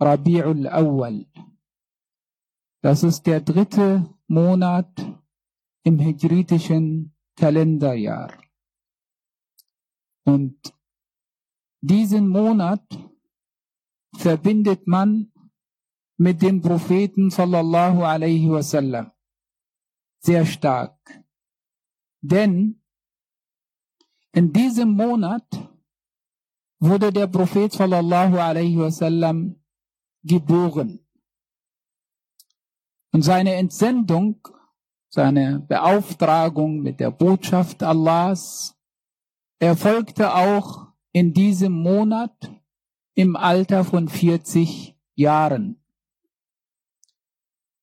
Rabi'ul 0.00 0.68
Awwal. 0.68 1.26
Das 2.82 3.02
ist 3.02 3.26
der 3.26 3.40
dritte 3.40 4.14
Monat 4.28 4.92
im 5.82 5.98
hijritischen 5.98 7.16
Kalenderjahr. 7.36 8.32
Und 10.24 10.74
diesen 11.80 12.28
Monat 12.28 12.84
verbindet 14.16 14.86
man 14.86 15.32
mit 16.16 16.42
dem 16.42 16.60
Propheten 16.60 17.30
sallallahu 17.30 18.02
alaihi 18.02 18.50
wasallam 18.50 19.12
sehr 20.20 20.44
stark. 20.44 20.98
Denn 22.20 22.82
in 24.32 24.52
diesem 24.52 24.90
Monat 24.90 25.46
wurde 26.80 27.12
der 27.12 27.26
Prophet 27.28 27.72
sallallahu 27.72 28.38
alaihi 28.38 28.76
wasallam 28.78 29.57
geboren. 30.28 31.00
Und 33.12 33.22
seine 33.22 33.54
Entsendung, 33.54 34.46
seine 35.08 35.60
Beauftragung 35.60 36.80
mit 36.80 37.00
der 37.00 37.10
Botschaft 37.10 37.82
Allahs 37.82 38.76
erfolgte 39.58 40.34
auch 40.34 40.86
in 41.12 41.32
diesem 41.32 41.72
Monat 41.72 42.52
im 43.14 43.34
Alter 43.34 43.84
von 43.84 44.08
40 44.08 44.96
Jahren. 45.16 45.82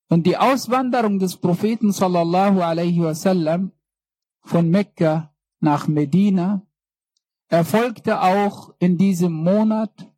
Und 0.08 0.26
die 0.26 0.38
Auswanderung 0.38 1.20
des 1.20 1.36
Propheten 1.36 1.92
sallallahu 1.92 2.62
alaihi 2.62 3.02
wasallam 3.02 3.72
von 4.42 4.70
Mekka 4.70 5.34
nach 5.60 5.88
Medina 5.88 6.66
erfolgte 7.48 8.22
auch 8.22 8.74
in 8.80 8.98
diesem 8.98 9.34
Monat 9.34 10.10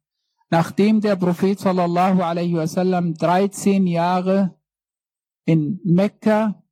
nachdem 0.50 1.02
der 1.02 1.16
Prophet 1.16 1.59
sallallahu 1.59 2.22
alaihi 2.22 2.56
wasallam 2.56 3.14
13 3.14 3.88
Jahre 3.88 4.58
in 5.45 5.80
Mekka 5.84 6.64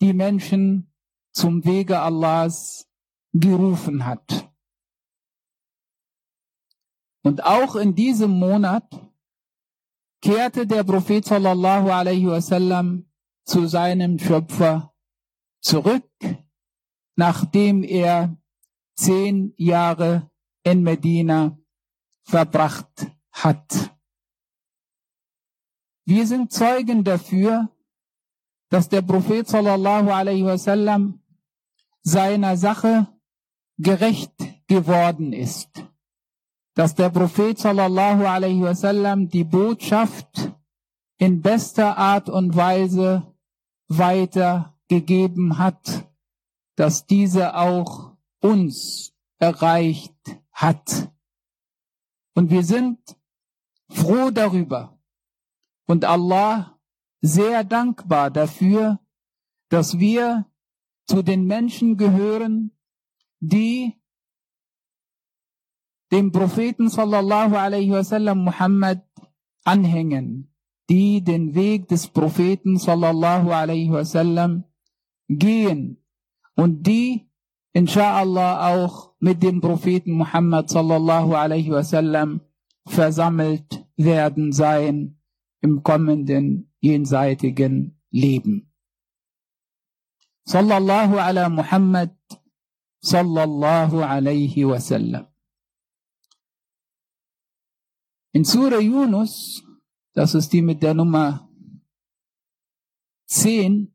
die 0.00 0.12
Menschen 0.12 0.92
zum 1.32 1.64
Wege 1.64 2.00
Allahs 2.00 2.88
gerufen 3.32 4.06
hat. 4.06 4.50
Und 7.22 7.44
auch 7.44 7.74
in 7.76 7.94
diesem 7.94 8.30
Monat 8.30 8.88
kehrte 10.20 10.66
der 10.66 10.84
Prophet 10.84 11.24
sallallahu 11.24 11.90
alaihi 11.90 12.26
wasallam 12.26 13.10
zu 13.44 13.66
seinem 13.66 14.18
Schöpfer 14.18 14.94
zurück, 15.60 16.10
nachdem 17.16 17.82
er 17.82 18.36
zehn 18.96 19.54
Jahre 19.56 20.30
in 20.62 20.82
Medina 20.82 21.58
verbracht 22.24 23.06
hat. 23.30 23.94
Wir 26.04 26.26
sind 26.26 26.52
Zeugen 26.52 27.04
dafür, 27.04 27.70
dass 28.68 28.88
der 28.88 29.02
Prophet 29.02 29.48
sallallahu 29.48 30.10
alaihi 30.10 30.44
wasallam 30.44 31.20
seiner 32.02 32.56
Sache 32.56 33.06
gerecht 33.78 34.34
geworden 34.66 35.32
ist. 35.32 35.70
Dass 36.74 36.94
der 36.94 37.10
Prophet 37.10 37.58
sallallahu 37.58 38.26
alaihi 38.26 38.62
wasallam 38.62 39.28
die 39.28 39.44
Botschaft 39.44 40.52
in 41.18 41.40
bester 41.40 41.96
Art 41.96 42.28
und 42.28 42.56
Weise 42.56 43.34
weitergegeben 43.88 45.58
hat, 45.58 46.08
dass 46.76 47.06
diese 47.06 47.56
auch 47.56 48.16
uns 48.40 49.14
erreicht 49.38 50.14
hat. 50.52 51.13
Und 52.34 52.50
wir 52.50 52.64
sind 52.64 52.98
froh 53.88 54.30
darüber. 54.30 54.98
Und 55.86 56.04
Allah 56.04 56.78
sehr 57.20 57.64
dankbar 57.64 58.30
dafür, 58.30 59.00
dass 59.68 59.98
wir 59.98 60.46
zu 61.06 61.22
den 61.22 61.44
Menschen 61.46 61.96
gehören, 61.96 62.72
die 63.40 63.94
dem 66.10 66.32
Propheten 66.32 66.88
sallallahu 66.88 67.56
alaihi 67.56 67.90
wasallam 67.90 68.44
Muhammad 68.44 69.04
anhängen, 69.64 70.54
die 70.88 71.22
den 71.22 71.54
Weg 71.54 71.88
des 71.88 72.08
Propheten 72.08 72.78
sallallahu 72.78 73.50
alaihi 73.50 73.90
wasallam 73.90 74.64
gehen 75.28 76.04
und 76.54 76.86
die 76.86 77.28
inshallah 77.74 78.72
auch 78.72 79.12
mit 79.20 79.42
dem 79.42 79.60
Propheten 79.60 80.12
Muhammad 80.12 80.70
sallallahu 80.70 81.34
alaihi 81.34 81.70
wasallam 81.70 82.40
versammelt 82.86 83.84
werden 83.96 84.52
sein 84.52 85.20
im 85.60 85.82
kommenden 85.82 86.72
jenseitigen 86.80 88.00
Leben. 88.10 88.72
Sallallahu 90.44 91.18
ala 91.18 91.48
Muhammad 91.48 92.16
sallallahu 93.00 94.02
alaihi 94.02 94.66
wasallam. 94.66 95.26
In 98.32 98.44
Surah 98.44 98.80
Yunus, 98.80 99.62
das 100.12 100.34
ist 100.34 100.52
die 100.52 100.60
mit 100.60 100.82
der 100.82 100.92
Nummer 100.94 101.48
10, 103.26 103.93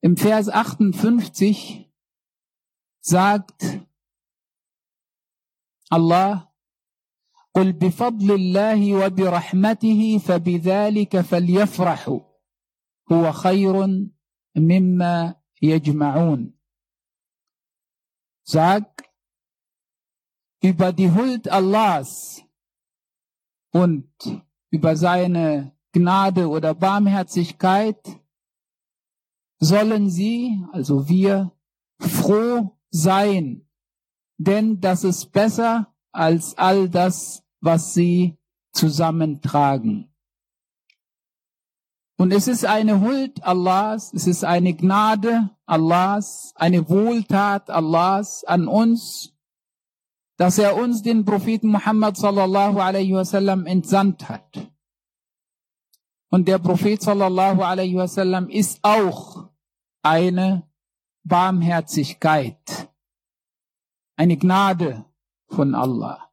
im 0.00 0.16
Vers 0.16 0.48
58 0.48 1.90
sagt 3.00 3.80
Allah, 5.90 6.52
قل 7.56 7.72
بفضل 7.72 8.32
الله 8.32 8.94
وبرحمته 8.94 10.18
فبذلك 10.18 11.20
فليفرحوا 11.20 12.20
هو 13.12 13.32
خير 13.32 13.86
مما 14.56 15.34
يجمعون. 15.62 16.52
Sag, 18.44 18.84
über 20.62 20.92
die 20.92 21.10
Huld 21.10 21.48
Allahs 21.48 22.42
und 23.72 24.08
über 24.70 24.96
seine 24.96 25.72
Gnade 25.92 26.48
oder 26.48 26.74
Barmherzigkeit 26.74 28.19
sollen 29.61 30.09
sie, 30.09 30.61
also 30.73 31.07
wir, 31.07 31.53
froh 31.99 32.75
sein, 32.89 33.65
denn 34.37 34.81
das 34.81 35.03
ist 35.05 35.31
besser 35.31 35.93
als 36.11 36.57
all 36.57 36.89
das, 36.89 37.43
was 37.61 37.93
sie 37.93 38.37
zusammentragen. 38.73 40.11
Und 42.17 42.33
es 42.33 42.47
ist 42.47 42.65
eine 42.65 43.01
Huld 43.01 43.43
Allahs, 43.43 44.13
es 44.13 44.27
ist 44.27 44.43
eine 44.43 44.73
Gnade 44.73 45.49
Allahs, 45.65 46.53
eine 46.55 46.89
Wohltat 46.89 47.69
Allahs 47.69 48.43
an 48.43 48.67
uns, 48.67 49.33
dass 50.37 50.57
er 50.57 50.75
uns 50.75 51.03
den 51.03 51.23
Propheten 51.23 51.69
Muhammad 51.69 52.17
sallallahu 52.17 52.79
alaihi 52.79 53.13
wasallam 53.13 53.67
entsandt 53.67 54.27
hat. 54.27 54.71
Und 56.31 56.47
der 56.47 56.59
Prophet 56.59 57.01
sallallahu 57.01 57.61
alaihi 57.61 57.95
wasallam 57.95 58.49
ist 58.49 58.79
auch 58.81 59.50
eine 60.02 60.68
Barmherzigkeit, 61.24 62.90
eine 64.16 64.36
Gnade 64.36 65.04
von 65.48 65.74
Allah. 65.74 66.30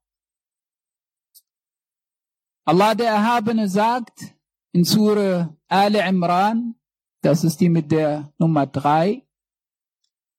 Allah 2.65 2.95
der 2.95 3.09
Erhabene 3.09 3.67
sagt 3.67 4.35
in 4.71 4.85
Surah 4.85 5.55
Al 5.67 5.95
Imran, 5.95 6.75
das 7.21 7.43
ist 7.43 7.59
die 7.59 7.69
mit 7.69 7.91
der 7.91 8.33
Nummer 8.37 8.67
drei, 8.67 9.25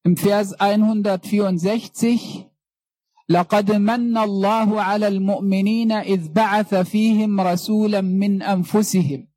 im 0.05 0.17
Vers 0.17 0.53
164, 0.53 2.51
لقد 3.29 3.73
من 3.73 4.19
الله 4.19 4.83
على 4.83 5.09
المؤمنين 5.09 5.93
إذ 5.93 6.33
بعث 6.33 6.75
فيهم 6.75 7.41
رسولا 7.41 8.01
من 8.01 8.43
أنفسهم 8.43 9.28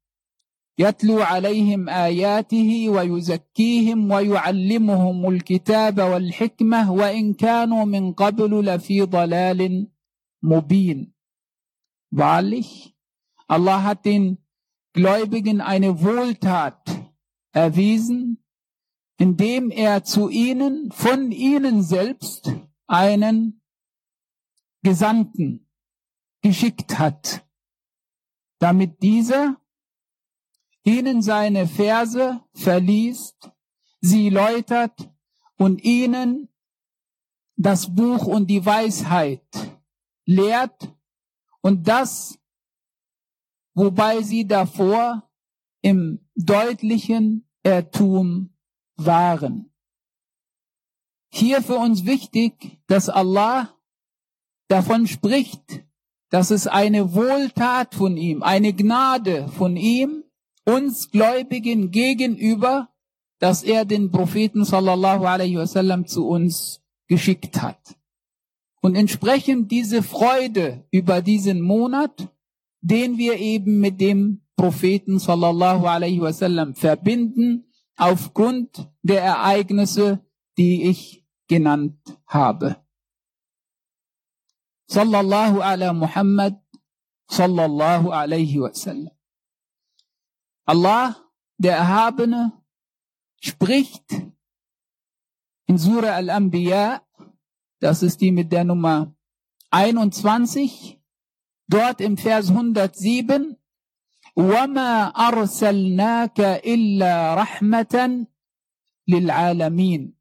يتلو 0.80 1.22
عليهم 1.22 1.90
آياته 1.90 2.90
ويزكيهم 2.90 4.12
ويعلمهم 4.12 5.30
الكتاب 5.30 6.00
والحكمة 6.00 6.92
وإن 6.92 7.34
كانوا 7.34 7.86
من 7.86 8.14
قبل 8.14 8.66
لفي 8.66 9.02
ضلال 9.02 9.88
مبين 10.44 11.18
Wahrlich, 12.10 12.96
Allah 13.50 13.84
hat 13.84 14.06
den 14.06 14.38
Gläubigen 14.94 15.60
eine 15.60 16.02
Wohltat 16.02 17.12
erwiesen, 17.52 18.42
indem 19.18 19.72
er 19.72 20.06
zu 20.06 20.30
ihnen, 20.30 20.90
von 20.92 21.32
ihnen 21.34 21.84
selbst, 21.84 22.54
einen 22.88 23.62
Gesandten 24.84 25.68
geschickt 26.42 26.98
hat, 26.98 27.46
damit 28.60 29.04
dieser 29.04 29.58
ihnen 30.85 31.23
seine 31.23 31.67
Verse 31.67 32.41
verliest, 32.55 33.51
sie 34.01 34.31
läutert 34.31 35.11
und 35.57 35.83
ihnen 35.85 36.49
das 37.57 37.95
Buch 37.95 38.27
und 38.27 38.49
die 38.49 38.65
Weisheit 38.65 39.47
lehrt 40.25 40.93
und 41.61 41.87
das, 41.87 42.39
wobei 43.75 44.23
sie 44.23 44.47
davor 44.47 45.31
im 45.81 46.27
deutlichen 46.35 47.49
Irrtum 47.63 48.55
waren. 48.97 49.73
Hier 51.31 51.63
für 51.63 51.77
uns 51.77 52.05
wichtig, 52.05 52.79
dass 52.87 53.09
Allah 53.09 53.75
davon 54.69 55.07
spricht, 55.07 55.85
dass 56.31 56.51
es 56.51 56.67
eine 56.67 57.15
Wohltat 57.15 57.95
von 57.95 58.17
ihm, 58.17 58.43
eine 58.43 58.73
Gnade 58.73 59.49
von 59.49 59.77
ihm, 59.77 60.22
uns 60.65 61.11
Gläubigen 61.11 61.91
gegenüber, 61.91 62.89
dass 63.39 63.63
er 63.63 63.85
den 63.85 64.11
Propheten 64.11 64.65
sallallahu 64.65 65.25
alaihi 65.25 65.57
wasallam 65.57 66.07
zu 66.07 66.29
uns 66.29 66.81
geschickt 67.09 67.61
hat. 67.61 67.97
Und 68.81 68.97
entsprechend 68.97 69.71
diese 69.71 70.03
Freude 70.03 70.85
über 70.91 71.23
diesen 71.23 71.61
Monat, 71.61 72.29
den 72.81 73.19
wir 73.19 73.39
eben 73.39 73.81
mit 73.81 74.01
dem 74.01 74.43
Propheten 74.57 75.19
sallallahu 75.19 75.87
alaihi 75.87 76.21
wasallam 76.21 76.75
verbinden, 76.75 77.65
aufgrund 77.97 78.91
der 79.03 79.23
Ereignisse, 79.23 80.25
die 80.59 80.89
ich 80.89 81.25
genannt 81.49 81.99
habe. 82.27 82.77
Sallallahu 84.87 85.61
ala 85.61 85.93
Muhammad 85.93 86.61
sallallahu 87.29 88.11
alaihi 88.11 88.61
wasallam. 88.61 89.12
Allah, 90.66 91.16
der 91.58 91.78
Erhabene, 91.78 92.54
spricht 93.40 94.12
in 95.66 95.78
Surah 95.78 96.16
Al-Anbiya, 96.16 97.02
das 97.80 98.04
ist 98.04 98.22
die 98.22 98.32
mit 98.32 98.52
der 98.52 98.64
Nummer 98.64 99.16
21, 99.72 101.00
dort 101.68 102.02
im 102.02 102.18
Vers 102.18 102.50
107, 102.50 103.58
وَمَا 104.36 105.14
أَرْسَلْنَاكَ 105.16 106.40
إِلَّا 106.64 107.36
رَحْمَةً 107.36 108.28
لِلْعَالَمِينَ 109.08 110.14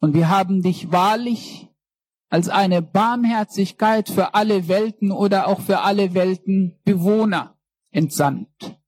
Und 0.00 0.14
wir 0.14 0.28
haben 0.28 0.62
dich 0.62 0.90
wahrlich 0.90 1.68
als 2.28 2.48
eine 2.48 2.82
Barmherzigkeit 2.82 4.08
für 4.08 4.34
alle 4.34 4.68
Welten 4.68 5.12
oder 5.12 5.46
auch 5.46 5.60
für 5.60 5.80
alle 5.80 6.14
Weltenbewohner 6.14 7.56
entsandt. 7.90 8.79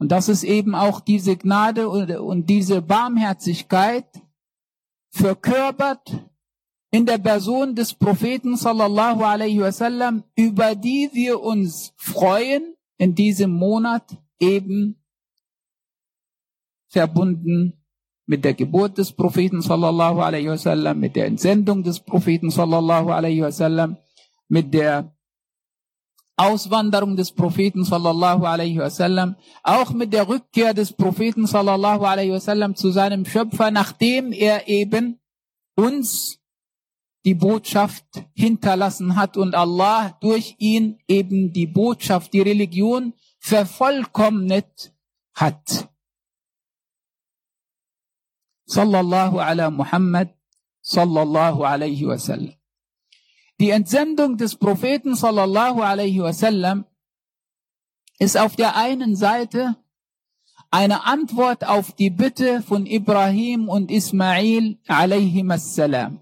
Und 0.00 0.10
das 0.10 0.30
ist 0.30 0.44
eben 0.44 0.74
auch 0.74 1.00
diese 1.00 1.36
Gnade 1.36 1.86
und 1.90 2.48
diese 2.48 2.80
Barmherzigkeit 2.80 4.06
verkörpert 5.10 6.26
in 6.90 7.04
der 7.04 7.18
Person 7.18 7.74
des 7.74 7.92
Propheten 7.92 8.56
sallallahu 8.56 9.22
alaihi 9.22 9.60
wasallam, 9.60 10.24
über 10.34 10.74
die 10.74 11.10
wir 11.12 11.42
uns 11.42 11.92
freuen 11.96 12.74
in 12.96 13.14
diesem 13.14 13.50
Monat 13.50 14.16
eben 14.40 15.04
verbunden 16.88 17.84
mit 18.24 18.42
der 18.46 18.54
Geburt 18.54 18.96
des 18.96 19.12
Propheten 19.12 19.60
sallallahu 19.60 20.20
alaihi 20.20 20.48
wasallam, 20.48 20.98
mit 20.98 21.14
der 21.14 21.26
Entsendung 21.26 21.82
des 21.82 22.00
Propheten 22.00 22.48
sallallahu 22.48 23.10
alaihi 23.10 23.42
wasallam, 23.42 23.98
mit 24.48 24.72
der 24.72 25.14
Auswanderung 26.40 27.16
des 27.16 27.32
Propheten 27.32 27.84
sallallahu 27.84 28.46
alaihi 28.46 28.78
wasallam, 28.78 29.36
auch 29.62 29.90
mit 29.92 30.12
der 30.12 30.26
Rückkehr 30.26 30.72
des 30.72 30.92
Propheten 30.92 31.46
sallallahu 31.46 32.04
alaihi 32.04 32.32
wasallam 32.32 32.74
zu 32.74 32.90
seinem 32.90 33.26
Schöpfer, 33.26 33.70
nachdem 33.70 34.32
er 34.32 34.66
eben 34.66 35.20
uns 35.76 36.38
die 37.26 37.34
Botschaft 37.34 38.06
hinterlassen 38.34 39.16
hat 39.16 39.36
und 39.36 39.54
Allah 39.54 40.16
durch 40.20 40.56
ihn 40.58 40.98
eben 41.06 41.52
die 41.52 41.66
Botschaft, 41.66 42.32
die 42.32 42.40
Religion 42.40 43.12
vervollkommnet 43.38 44.94
hat. 45.34 45.90
Sallallahu 48.64 49.38
ala 49.38 49.70
Muhammad 49.70 50.30
sallallahu 50.80 51.64
alaihi 51.64 52.06
wasallam. 52.06 52.59
Die 53.60 53.68
Entsendung 53.68 54.38
des 54.38 54.56
Propheten 54.56 55.14
sallallahu 55.14 55.82
alaihi 55.82 56.22
wasallam 56.22 56.86
ist 58.18 58.38
auf 58.38 58.56
der 58.56 58.74
einen 58.74 59.16
Seite 59.16 59.76
eine 60.70 61.04
Antwort 61.04 61.66
auf 61.66 61.92
die 61.92 62.08
Bitte 62.08 62.62
von 62.62 62.86
Ibrahim 62.86 63.68
und 63.68 63.90
Ismail 63.90 64.78
assalam. 64.88 66.20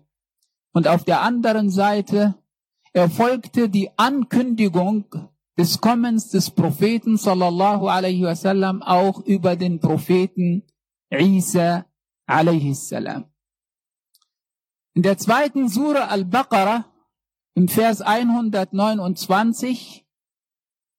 Und 0.73 0.89
auf 0.89 1.05
der 1.05 1.23
anderen 1.23 1.71
Seite 1.71 2.35
erfolgte 2.93 3.69
die 3.69 3.97
Ankündigung 3.97 5.05
des 5.57 5.81
Kommens 5.81 6.31
des 6.31 6.51
Propheten 6.51 7.17
sallallahu 7.17 7.87
alaihi 7.87 8.25
wasallam 8.25 8.83
auch 8.83 9.21
über 9.21 9.55
den 9.55 9.79
Propheten 9.79 10.65
Isa 11.09 11.87
alaihi 12.27 12.75
salam. 12.75 13.27
In 14.95 15.03
der 15.03 15.19
zweiten 15.19 15.69
Sura 15.69 16.07
Al-Baqarah 16.07 16.88
im 17.59 17.67
Vers 17.67 18.03
129 18.03 20.07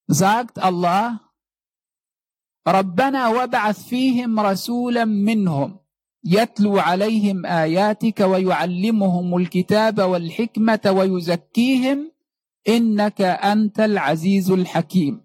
sagt 0.07 0.59
Allah, 0.59 1.21
ربنا 2.67 3.27
وابعث 3.27 3.87
فيهم 3.87 4.39
رسولا 4.39 5.05
منهم 5.05 5.79
يتلو 6.23 6.77
عليهم 6.77 7.45
آياتك 7.45 8.19
ويعلمهم 8.19 9.37
الكتاب 9.37 9.99
والحكمة 9.99 10.81
ويزكيهم 10.85 12.11
إنك 12.67 13.21
أنت 13.21 13.79
العزيز 13.79 14.51
الحكيم. 14.51 15.21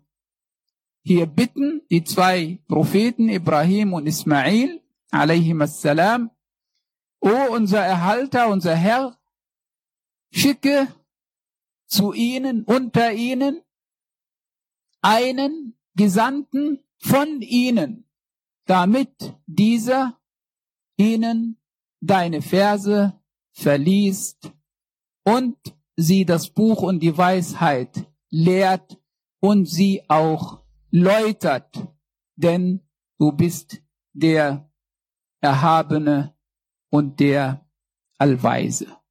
Hier 1.02 1.26
bitten 1.26 1.82
die 1.90 2.04
zwei 2.04 2.60
Propheten 2.68 3.28
Ibrahim 3.28 3.92
und 3.92 4.06
Ismail, 4.06 4.80
assalam, 5.10 6.30
O 7.20 7.32
unser 7.50 7.84
Erhalter, 7.84 8.48
unser 8.48 8.76
Herr, 8.76 9.18
schicke 10.30 10.86
zu 11.94 12.12
ihnen, 12.12 12.64
unter 12.64 13.12
ihnen, 13.12 13.62
einen 15.00 15.78
Gesandten 15.94 16.80
von 16.98 17.40
ihnen, 17.40 18.08
damit 18.66 19.34
dieser 19.46 20.18
ihnen 20.96 21.60
deine 22.00 22.42
Verse 22.42 23.18
verliest 23.52 24.52
und 25.24 25.56
sie 25.96 26.24
das 26.24 26.50
Buch 26.50 26.82
und 26.82 27.00
die 27.00 27.16
Weisheit 27.16 28.10
lehrt 28.30 28.98
und 29.40 29.66
sie 29.66 30.02
auch 30.08 30.64
läutert, 30.90 31.88
denn 32.34 32.80
du 33.18 33.30
bist 33.32 33.82
der 34.12 34.68
Erhabene 35.40 36.34
und 36.90 37.20
der 37.20 37.68
Allweise. 38.18 39.03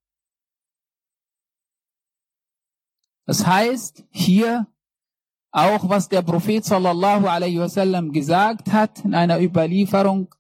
Das 3.25 3.45
heißt, 3.45 4.03
hier 4.09 4.67
auch 5.51 5.87
was 5.87 6.09
der 6.09 6.23
Prophet 6.23 6.65
sallallahu 6.65 7.27
alaihi 7.27 7.59
wasallam 7.59 8.11
gesagt 8.11 8.71
hat 8.71 9.05
in 9.05 9.13
einer 9.13 9.39
Überlieferung, 9.39 10.33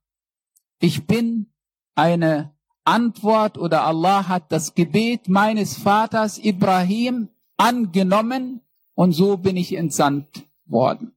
ich 0.79 1.05
bin 1.05 1.53
eine 1.95 2.53
Antwort 2.83 3.57
oder 3.57 3.85
Allah 3.85 4.27
hat 4.27 4.51
das 4.51 4.73
Gebet 4.73 5.29
meines 5.29 5.77
Vaters 5.77 6.37
Ibrahim 6.37 7.29
angenommen 7.57 8.61
und 8.95 9.13
so 9.13 9.37
bin 9.37 9.55
ich 9.55 9.73
entsandt 9.73 10.47
worden. 10.65 11.15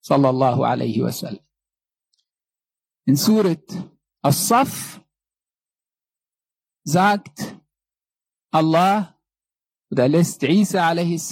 Sallallahu 0.00 0.62
alaihi 0.62 1.02
wasallam. 1.02 1.44
In 3.04 3.16
Surat 3.16 3.62
As-Saf 4.22 5.00
sagt 6.84 7.56
Allah 8.52 9.11
oder 9.91 10.07
lässt 10.07 10.43
Isa 10.43 10.89
a.s. 10.89 11.29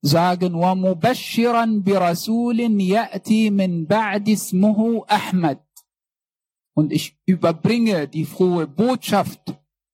sagen, 0.00 0.54
وَمُبَشِّرًا 0.54 1.82
بِرَسُولٍ 1.82 2.60
يَأْتِي 2.80 3.50
مِنْ 3.50 3.86
بَعْدِ 3.86 4.28
اسْمُهُ 4.28 5.06
أَحْمَدٍ 5.10 5.58
Und 6.74 6.92
ich 6.92 7.18
überbringe 7.26 8.06
die 8.06 8.24
frohe 8.24 8.66
Botschaft, 8.68 9.40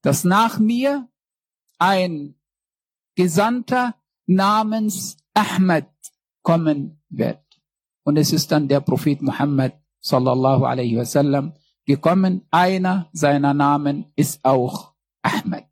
dass 0.02 0.24
nach 0.24 0.58
mir 0.58 1.08
ein 1.78 2.34
Gesandter 3.14 3.94
namens 4.26 5.16
Ahmed 5.32 5.88
kommen 6.42 7.02
wird. 7.08 7.40
Und 8.04 8.18
es 8.18 8.32
ist 8.32 8.52
dann 8.52 8.68
der 8.68 8.80
Prophet 8.80 9.22
Muhammad 9.22 9.72
sallallahu 10.00 10.64
alaihi 10.64 10.98
wasallam 10.98 11.54
gekommen. 11.86 12.46
Einer 12.50 13.08
seiner 13.12 13.54
Namen 13.54 14.12
ist 14.14 14.44
auch 14.44 14.92
Ahmed. 15.22 15.67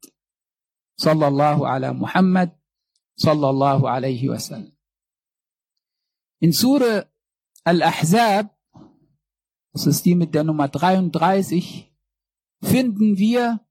Sallallahu 0.97 1.63
ala 1.65 1.93
Muhammad 1.93 2.51
sallallahu 3.17 3.85
alaihi 3.85 4.29
wasallam. 4.29 4.73
In 6.39 6.53
Surah 6.53 7.05
Al-Ahzab, 7.63 8.55
das 9.73 9.85
ist 9.85 10.05
die 10.05 10.15
mit 10.15 10.33
der 10.33 10.43
Nummer 10.43 10.67
33, 10.67 11.93
finden 12.61 13.17
wir 13.17 13.65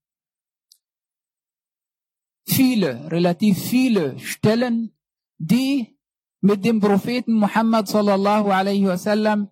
viele, 2.46 3.10
relativ 3.10 3.58
viele 3.58 4.18
Stellen, 4.18 4.96
die 5.38 5.98
mit 6.40 6.64
dem 6.64 6.80
Propheten 6.80 7.34
Muhammad 7.34 7.88
sallallahu 7.88 8.50
alaihi 8.50 8.86
wasallam 8.86 9.50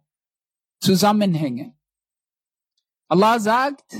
zusammenhängen. 0.80 1.76
Allah 3.08 3.40
sagt 3.40 3.96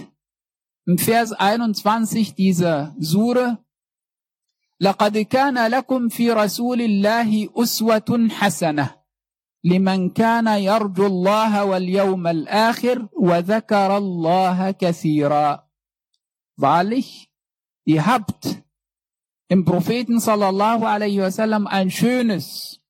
im 0.87 0.99
Vers 0.99 1.33
21 1.33 2.35
dieser 2.35 2.95
Sure, 2.99 3.63
لقد 4.81 5.19
كان 5.19 5.66
لكم 5.71 6.09
في 6.09 6.31
رسول 6.31 6.81
الله 6.81 7.49
أسوة 7.57 8.28
حسنة 8.31 8.95
لمن 9.64 10.11
كان 10.11 10.47
يرجو 10.47 11.07
الله 11.07 11.64
واليوم 11.64 12.26
الآخر 12.26 13.09
وذكر 13.12 13.97
الله 13.97 14.71
كثيرا. 14.71 15.64
Wahrlich, 16.57 17.31
ihr 17.85 18.07
habt 18.07 18.62
im 19.49 19.64
Propheten 19.64 20.21
sallallahu 20.21 20.87
alaihi 20.87 21.21
wasallam 21.21 21.66
ein 21.66 21.90
schönes 21.90 22.81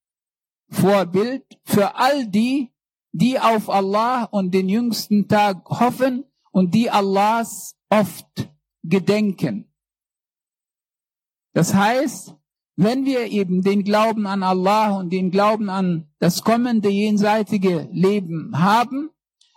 Vorbild 0.71 1.45
für 1.65 1.97
all 1.97 2.27
die, 2.27 2.73
die 3.13 3.39
auf 3.39 3.71
Allah 3.71 4.25
und 4.25 4.53
den 4.53 4.69
jüngsten 4.69 5.29
Tag 5.29 5.65
hoffen 5.69 6.25
und 6.51 6.75
die 6.75 6.91
Allahs 6.91 7.77
oft 7.89 8.51
gedenken. 8.83 9.74
Das 11.55 11.73
heißt, 11.73 12.35
wenn 12.77 13.05
wir 13.05 13.27
eben 13.27 13.63
den 13.63 13.85
Glauben 13.85 14.27
an 14.27 14.43
Allah 14.43 14.99
und 14.99 15.11
den 15.11 15.31
Glauben 15.31 15.71
an 15.71 16.09
das 16.19 16.43
kommende 16.43 16.89
jenseitige 16.89 17.89
Leben 17.93 18.59
haben, 18.59 19.11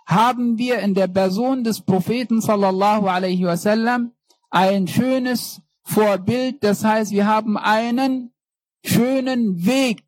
haben 0.05 0.57
wir 0.57 0.79
in 0.79 0.93
der 0.93 1.07
Person 1.07 1.63
des 1.63 1.81
Propheten 1.81 2.39
sallallahu 2.39 3.07
alaihi 3.07 3.43
wasallam 3.43 4.13
ein 4.49 4.87
schönes 4.87 5.61
Vorbild. 5.83 6.63
Das 6.63 6.83
heißt, 6.83 7.11
wir 7.11 7.27
haben 7.27 7.57
einen 7.57 8.31
schönen 8.85 9.65
Weg 9.65 10.03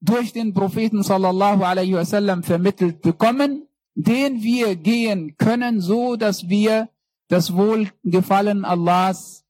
durch 0.00 0.32
den 0.32 0.54
Propheten 0.54 1.02
sallallahu 1.02 1.64
alaihi 1.64 1.94
wasallam 1.94 2.44
vermittelt 2.44 3.02
bekommen, 3.02 3.66
den 3.94 4.42
wir 4.42 4.76
gehen 4.76 5.36
können, 5.36 5.80
so 5.80 6.16
dass 6.16 6.48
wir 6.48 6.88
das 7.30 7.54
Wohlgefallen 7.54 8.64
Allahs 8.64 9.46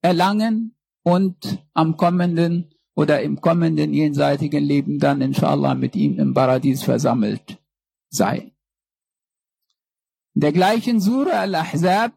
erlangen 0.00 0.76
und 1.02 1.64
am 1.74 1.96
kommenden 1.96 2.72
oder 2.94 3.20
im 3.20 3.40
kommenden 3.40 3.92
jenseitigen 3.92 4.64
Leben 4.64 4.98
dann 5.00 5.20
inshallah 5.20 5.74
mit 5.74 5.96
ihm 5.96 6.18
im 6.18 6.34
Paradies 6.34 6.84
versammelt 6.84 7.60
sein. 8.10 8.52
In 10.34 10.40
der 10.40 10.52
gleichen 10.52 11.00
Surah 11.00 11.40
Al-Ahzab 11.40 12.12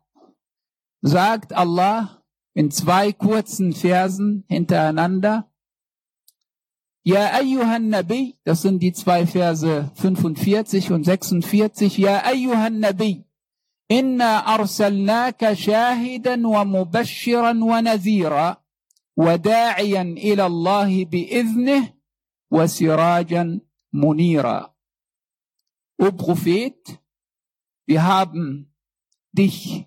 sagt 1.01 1.53
Allah 1.53 2.23
in 2.53 2.69
zwei 2.69 3.11
kurzen 3.11 3.73
Versen 3.73 4.43
hintereinander, 4.47 5.51
Ja 7.03 7.33
ayyuhan 7.33 7.89
Nabi, 7.89 8.37
das 8.43 8.61
sind 8.61 8.83
die 8.83 8.93
zwei 8.93 9.25
Verse 9.25 9.89
45 9.95 10.91
und 10.91 11.03
46, 11.03 11.97
Ja 11.97 12.23
ayyuhan 12.25 12.79
Nabi, 12.79 13.28
inna 13.88 14.46
arsalnaka 14.46 15.56
shahidan 15.56 16.44
wa 16.44 16.64
mubashiran 16.64 17.62
wa 17.62 17.80
nadhira 17.80 18.64
وداعيا 19.16 20.02
إلى 20.02 20.46
الله 20.46 21.04
بإذنه 21.04 21.94
وسراجا 22.50 23.60
منيرا. 23.92 24.74
O 26.02 26.10
Prophet, 26.10 27.00
wir 27.86 28.02
haben 28.02 28.74
dich 29.32 29.86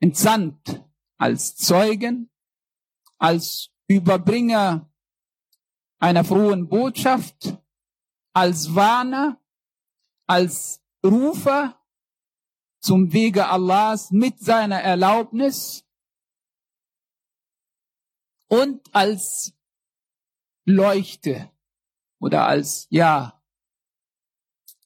entsandt 0.00 0.84
als 1.18 1.56
Zeugen, 1.56 2.30
als 3.18 3.70
Überbringer 3.88 4.88
einer 5.98 6.24
frohen 6.24 6.68
Botschaft, 6.68 7.58
als 8.32 8.74
Warner, 8.74 9.40
als 10.28 10.80
Rufer 11.04 11.77
zum 12.79 13.13
Wege 13.13 13.47
Allahs 13.47 14.11
mit 14.11 14.39
seiner 14.39 14.81
Erlaubnis 14.81 15.85
und 18.47 18.93
als 18.93 19.53
Leuchte 20.65 21.49
oder 22.19 22.45
als, 22.45 22.87
ja, 22.89 23.41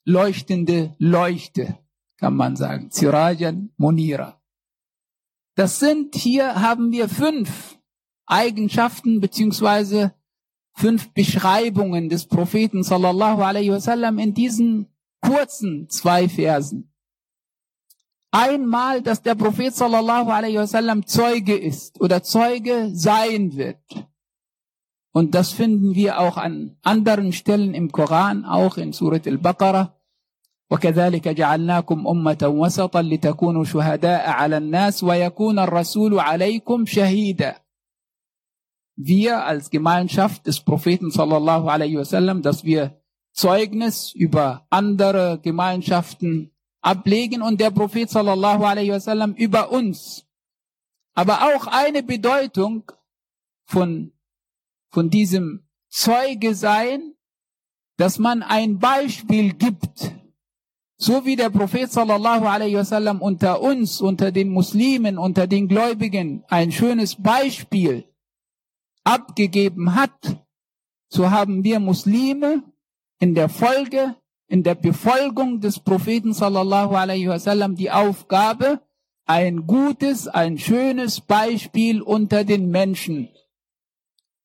leuchtende 0.06 0.96
Leuchte, 0.98 1.80
kann 2.18 2.36
man 2.36 2.56
sagen. 2.56 2.90
Sirajan 2.92 3.72
Munira. 3.78 4.42
Das 5.56 5.80
sind, 5.80 6.16
hier 6.16 6.62
haben 6.62 6.92
wir 6.92 7.10
fünf 7.10 7.80
Eigenschaften 8.26 9.20
beziehungsweise 9.20 10.14
fünf 10.74 11.14
Beschreibungen 11.14 12.10
des 12.10 12.26
Propheten 12.26 12.84
sallallahu 12.84 13.42
alaihi 13.42 13.72
wasallam 13.72 14.18
in 14.20 14.34
diesen 14.34 14.88
kurzen 15.22 15.90
zwei 15.90 16.28
Versen 16.28 16.93
Einmal, 18.33 19.03
dass 19.03 19.23
der 19.23 19.35
Prophet 19.35 19.75
sallallahu 19.75 20.31
alaihi 20.31 20.59
wasallam 20.59 21.07
Zeuge 21.07 21.57
ist 21.57 22.01
oder 22.01 22.23
Zeuge 22.23 22.91
sein 22.93 23.57
wird. 23.57 23.79
Und 25.13 25.35
das 25.35 25.53
finden 25.53 25.95
wir 25.95 26.21
auch 26.21 26.37
an 26.37 26.77
anderen 26.83 27.33
Stellen 27.33 27.75
im 27.75 27.91
Koran, 27.91 28.45
auch 28.45 28.77
in 28.77 28.93
Surat 28.93 29.27
al-Baqarah. 29.27 29.95
وكذلك 30.71 31.29
جعلناكم 31.29 32.07
أمة 32.09 32.39
وسطا 32.43 33.03
لتكونوا 33.03 33.65
شهداء 33.65 34.31
على 34.31 34.57
الناس 34.57 35.05
ويكون 35.05 35.59
الرسول 35.59 36.21
عليكم 36.21 36.87
شهيدا 36.87 37.55
wir 38.99 39.45
als 39.45 39.71
Gemeinschaft 39.71 40.47
des 40.47 40.61
Propheten 40.61 41.11
sallallahu 41.13 41.69
alaihi 41.69 41.97
wasallam, 41.97 42.43
dass 42.43 42.65
wir 42.65 43.01
Zeugnis 43.33 44.13
über 44.13 44.67
andere 44.71 45.39
Gemeinschaften 45.41 46.51
ablegen 46.84 47.42
und 47.42 47.60
der 47.60 47.72
Prophet 47.72 48.10
sallallahu 48.10 48.64
alaihi 48.64 48.92
wasallam 48.92 49.34
über 49.34 49.72
uns. 49.72 50.28
Aber 51.16 51.44
auch 51.44 51.68
eine 51.68 52.04
Bedeutung 52.04 52.92
von, 53.66 54.12
von 54.92 55.10
diesem 55.10 55.66
Zeuge 55.90 56.54
sein, 56.56 57.16
dass 57.98 58.20
man 58.20 58.44
ein 58.44 58.80
Beispiel 58.80 59.54
gibt. 59.54 60.12
So 60.98 61.26
wie 61.26 61.36
der 61.36 61.50
Prophet 61.50 61.92
sallallahu 61.92 62.46
alaihi 62.46 62.76
wasallam 62.76 63.22
unter 63.22 63.62
uns, 63.62 64.02
unter 64.02 64.32
den 64.32 64.50
Muslimen, 64.50 65.18
unter 65.18 65.48
den 65.48 65.68
Gläubigen 65.68 66.44
ein 66.50 66.72
schönes 66.72 67.16
Beispiel 67.16 68.06
abgegeben 69.04 69.96
hat, 69.96 70.38
so 71.10 71.30
haben 71.30 71.64
wir 71.64 71.80
Muslime 71.80 72.64
in 73.20 73.36
der 73.36 73.50
Folge, 73.50 74.16
in 74.54 74.62
der 74.62 74.76
Befolgung 74.76 75.62
des 75.62 75.80
Propheten 75.80 76.32
sallallahu 76.32 76.94
alaihi 76.94 77.28
wasallam 77.28 77.74
die 77.76 77.90
Aufgabe, 77.90 78.82
ein 79.26 79.66
gutes, 79.66 80.28
ein 80.28 80.60
schönes 80.60 81.22
Beispiel 81.22 82.04
unter 82.04 82.44
den 82.44 82.70
Menschen 82.70 83.30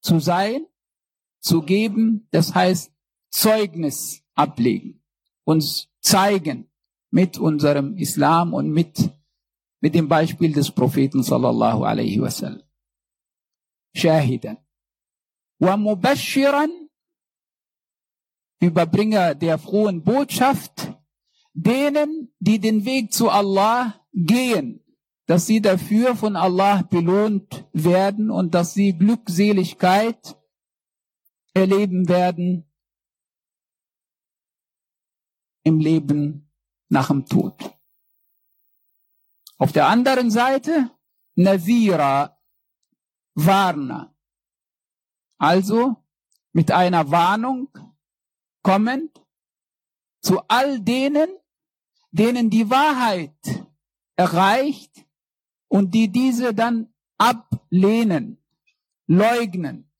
zu 0.00 0.18
sein, 0.18 0.64
zu 1.40 1.60
geben, 1.60 2.26
das 2.30 2.54
heißt 2.54 2.90
Zeugnis 3.28 4.24
ablegen, 4.34 5.02
uns 5.44 5.90
zeigen 6.00 6.70
mit 7.10 7.36
unserem 7.36 7.98
Islam 7.98 8.54
und 8.54 8.70
mit, 8.70 9.10
mit 9.80 9.94
dem 9.94 10.08
Beispiel 10.08 10.54
des 10.54 10.70
Propheten 10.70 11.22
sallallahu 11.22 11.84
alaihi 11.84 12.18
wasallam. 12.18 12.66
Shahidan. 13.94 14.56
Wa 15.58 15.76
mubashiran 15.76 16.87
Überbringer 18.60 19.34
der 19.34 19.58
frohen 19.58 20.02
Botschaft, 20.02 20.94
denen, 21.52 22.32
die 22.38 22.58
den 22.58 22.84
Weg 22.84 23.12
zu 23.12 23.30
Allah 23.30 24.00
gehen, 24.12 24.84
dass 25.26 25.46
sie 25.46 25.60
dafür 25.60 26.16
von 26.16 26.36
Allah 26.36 26.82
belohnt 26.82 27.66
werden 27.72 28.30
und 28.30 28.54
dass 28.54 28.74
sie 28.74 28.96
Glückseligkeit 28.96 30.36
erleben 31.54 32.08
werden 32.08 32.64
im 35.64 35.80
Leben 35.80 36.50
nach 36.88 37.08
dem 37.08 37.26
Tod. 37.26 37.54
Auf 39.58 39.72
der 39.72 39.88
anderen 39.88 40.30
Seite 40.30 40.90
Nazira, 41.34 42.36
Warner. 43.34 44.12
Also 45.36 45.96
mit 46.52 46.72
einer 46.72 47.10
Warnung 47.10 47.68
kommend 48.68 49.10
zu 50.20 50.42
all 50.46 50.78
denen, 50.78 51.30
denen 52.10 52.50
die 52.50 52.68
Wahrheit 52.68 53.64
erreicht 54.14 55.06
und 55.68 55.94
die 55.94 56.12
diese 56.12 56.52
dann 56.52 56.92
ablehnen, 57.16 58.36
leugnen 59.06 59.90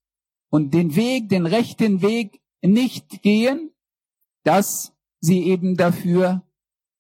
und 0.51 0.75
den 0.75 0.97
Weg, 0.97 1.31
den 1.31 1.47
rechten 1.47 2.03
Weg 2.03 2.43
nicht 2.61 3.23
gehen, 3.23 3.71
dass 4.45 4.93
sie 5.21 5.45
eben 5.45 5.79
dafür 5.79 6.43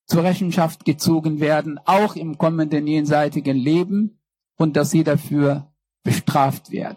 zur 0.07 0.23
Rechenschaft 0.23 0.87
gezogen 0.87 1.39
werden, 1.39 1.79
auch 1.85 2.17
im 2.17 2.39
kommenden 2.39 2.87
jenseitigen 2.87 3.59
Leben 3.59 4.19
und 4.57 4.75
dass 4.75 4.91
sie 4.91 5.05
dafür 5.05 5.71
bestraft 6.03 6.71
werden. 6.71 6.97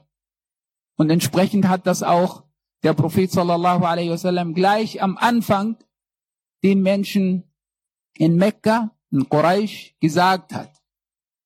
Und 0.95 1.09
entsprechend 1.09 1.67
hat 1.67 1.85
das 1.87 2.03
auch 2.03 2.45
der 2.82 2.94
Prophet 2.94 3.30
sallallahu 3.30 3.84
alaihi 3.84 4.10
wasallam 4.10 4.54
gleich 4.54 5.02
am 5.02 5.16
Anfang 5.16 5.76
den 6.62 6.82
Menschen 6.82 7.44
in 8.14 8.36
Mekka, 8.36 8.90
in 9.10 9.28
Quraysh 9.28 9.94
gesagt 10.00 10.54
hat. 10.54 10.72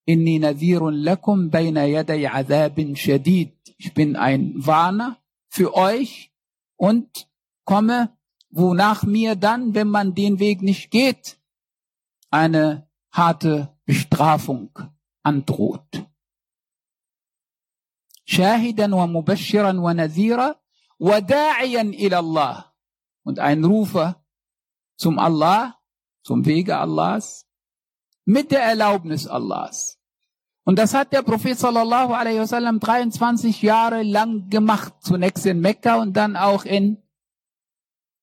Inni 0.07 0.39
nadhirun 0.39 0.95
lakum 0.95 1.51
bayna 1.51 1.85
yaday 1.85 2.27
adhabin 2.27 2.97
shadid. 2.97 3.53
Ich 3.79 3.95
bin 3.95 4.17
ein 4.17 4.55
Warner 4.57 5.19
für 5.49 5.75
euch 5.75 6.33
und 6.77 7.29
komme, 7.65 8.17
wonach 8.51 9.05
mir 9.05 9.37
dann, 9.37 9.75
wenn 9.75 9.89
man 9.89 10.15
den 10.15 10.39
Weg 10.39 10.63
nicht 10.63 10.91
geht, 10.91 11.39
eine 12.31 12.89
harte 13.11 13.75
Bestrafung 13.85 14.71
androht. 15.23 16.07
شاهدا 18.31 18.95
ومبشرا 18.95 19.73
ونذيرا 19.73 20.61
وداعيا 20.99 21.83
إلى 21.83 22.19
الله 22.19 22.65
und 23.23 23.39
ein 23.39 23.65
Rufer 23.65 24.25
zum 24.97 25.19
Allah, 25.19 25.79
zum 26.23 26.45
Wege 26.45 26.79
Allahs, 26.79 27.47
mit 28.25 28.51
der 28.51 28.63
Erlaubnis 28.63 29.27
Allahs. 29.27 29.99
Und 30.65 30.79
das 30.79 30.95
hat 30.95 31.13
der 31.13 31.23
Prophet 31.23 31.59
sallallahu 31.59 32.13
alaihi 32.13 32.39
wasallam 32.39 32.81
23 32.81 33.63
Jahre 33.63 34.03
lang 34.03 34.49
gemacht, 34.51 34.95
zunächst 35.01 35.47
in 35.47 35.61
Mekka 35.61 35.97
und 35.97 36.13
dann 36.13 36.37
auch 36.37 36.65
in 36.65 37.03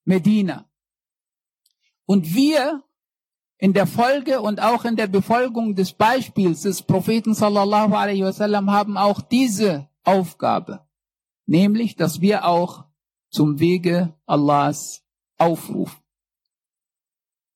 Medina. 0.05 0.65
Und 2.05 2.33
wir 2.33 2.83
in 3.57 3.73
der 3.73 3.87
Folge 3.87 4.39
und 4.41 4.61
auch 4.61 4.85
in 4.85 4.95
der 4.95 5.07
Befolgung 5.07 5.75
des 5.75 5.93
Beispiels 5.93 6.61
des 6.61 6.83
Propheten 6.83 7.33
sallallahu 7.33 7.95
alaihi 7.95 8.23
wasallam 8.23 8.71
haben 8.71 8.97
auch 8.97 9.19
diese 9.19 9.89
Aufgabe, 10.03 10.87
nämlich, 11.46 11.96
dass 11.96 12.20
wir 12.20 12.46
auch 12.46 12.84
zum 13.30 13.60
Wege 13.60 14.14
Allahs 14.26 15.02
aufrufen. 15.38 15.98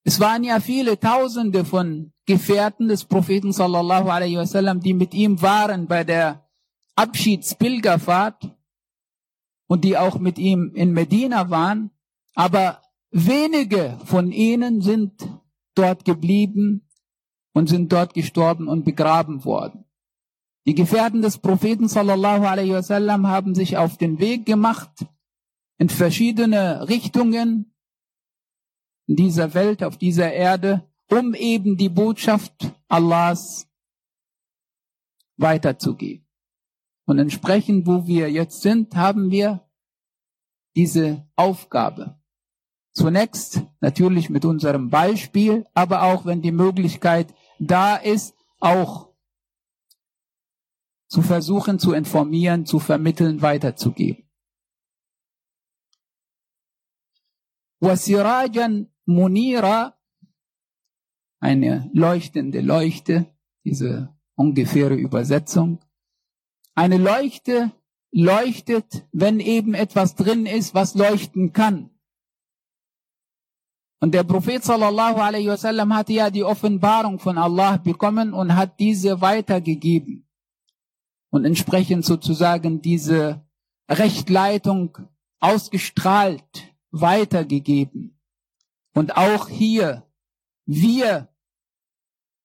Es 0.05 0.21
waren 0.21 0.45
ja 0.45 0.61
viele 0.61 0.99
Tausende 1.01 1.65
von 1.65 2.13
Gefährten 2.27 2.89
des 2.89 3.05
Propheten 3.05 3.53
sallallahu 3.53 4.09
alaihi 4.09 4.37
wasallam, 4.37 4.81
die 4.81 4.95
mit 4.95 5.15
ihm 5.15 5.43
waren 5.43 5.87
bei 5.87 6.05
der 6.05 6.49
Abschiedspilgerfahrt 6.95 8.57
und 9.67 9.85
die 9.85 9.99
auch 9.99 10.19
mit 10.19 10.39
ihm 10.39 10.73
in 10.75 10.93
Medina 10.93 11.51
waren, 11.51 11.91
aber 12.35 12.83
wenige 13.11 13.99
von 14.05 14.31
ihnen 14.31 14.81
sind 14.81 15.29
dort 15.75 16.05
geblieben 16.05 16.89
und 17.53 17.69
sind 17.69 17.93
dort 17.93 18.15
gestorben 18.15 18.69
und 18.69 18.85
begraben 18.85 19.45
worden. 19.45 19.86
Die 20.67 20.75
Gefährten 20.75 21.23
des 21.23 21.39
Propheten 21.39 21.89
sallallahu 21.89 22.45
alaihi 22.45 22.73
wasallam 22.73 23.29
haben 23.29 23.55
sich 23.55 23.77
auf 23.77 23.99
den 23.99 24.19
Weg 24.19 24.47
gemacht 24.47 25.07
in 25.79 25.89
verschiedene 25.89 26.89
Richtungen 26.89 27.73
in 29.07 29.15
dieser 29.15 29.55
Welt, 29.55 29.85
auf 29.85 29.97
dieser 29.97 30.33
Erde, 30.33 30.91
um 31.09 31.35
eben 31.35 31.77
die 31.77 31.89
Botschaft 31.89 32.73
Allahs 32.89 33.69
weiterzugeben. 35.37 36.27
Und 37.07 37.21
entsprechend, 37.21 37.87
wo 37.87 38.09
wir 38.09 38.31
jetzt 38.33 38.63
sind, 38.63 38.97
haben 38.97 39.31
wir 39.31 39.69
diese 40.75 41.25
Aufgabe. 41.37 42.19
Zunächst 42.93 43.63
natürlich 43.81 44.31
mit 44.31 44.45
unserem 44.45 44.91
Beispiel, 44.91 45.65
aber 45.75 46.03
auch 46.03 46.25
wenn 46.25 46.43
die 46.43 46.51
Möglichkeit 46.51 47.33
da 47.61 47.95
ist, 47.95 48.35
auch 48.59 49.06
zu 51.09 51.23
versuchen 51.23 51.79
zu 51.79 51.93
informieren, 51.93 52.67
zu 52.67 52.79
vermitteln, 52.79 53.43
weiterzugeben. 53.43 54.25
Wasirajan 57.81 58.89
munira, 59.05 59.97
eine 61.41 61.91
leuchtende 61.93 62.61
Leuchte, 62.61 63.27
diese 63.65 64.15
ungefähre 64.35 64.95
Übersetzung. 64.95 65.79
Eine 66.75 66.97
Leuchte 66.99 67.73
leuchtet, 68.11 69.07
wenn 69.13 69.41
eben 69.41 69.75
etwas 69.75 70.15
drin 70.15 70.47
ist, 70.47 70.75
was 70.75 70.95
leuchten 70.95 71.53
kann. 71.53 71.91
Und 74.01 74.13
der 74.13 74.25
Prophet 74.25 74.63
sallallahu 74.63 75.21
alaihi 75.21 75.49
wasallam 75.49 75.95
hatte 75.95 76.13
ja 76.13 76.31
die 76.31 76.45
Offenbarung 76.45 77.19
von 77.19 77.39
Allah 77.39 77.77
bekommen 77.77 78.35
und 78.35 78.55
hat 78.55 78.79
diese 78.79 79.21
weitergegeben 79.21 80.26
und 81.31 81.45
entsprechend 81.45 82.05
sozusagen 82.05 82.81
diese 82.81 83.45
Rechtleitung 83.89 84.99
ausgestrahlt, 85.41 86.75
weitergegeben. 86.91 88.19
Und 88.95 89.17
auch 89.17 89.49
hier, 89.49 90.07
wir 90.65 91.29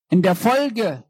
in 0.10 0.22
der 0.22 0.36
Folge 0.36 1.04